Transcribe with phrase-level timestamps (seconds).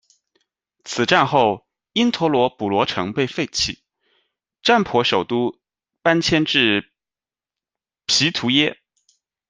[0.83, 3.83] 此战后，因陀罗补罗城被废弃，
[4.63, 5.61] 占婆首都
[6.01, 6.91] 搬迁至
[8.07, 8.79] 毗闍耶。